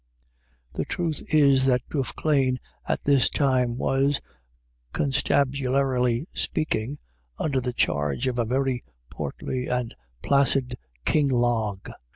[0.73, 2.57] The truth is that Duffclane
[2.87, 4.19] at this time was,
[4.93, 6.97] con stabularily speaking,
[7.37, 9.93] under the charge of a very portly and
[10.23, 10.75] placid
[11.05, 11.91] King Log.